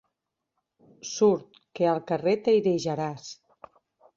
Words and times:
Surt, 1.09 1.61
que 1.81 1.91
al 1.91 2.01
carrer 2.13 2.33
t'airejaràs. 2.49 3.29